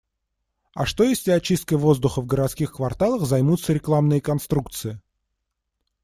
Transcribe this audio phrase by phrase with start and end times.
[0.73, 4.99] А что если очисткой воздуха в городских кварталах займутся рекламные конструкции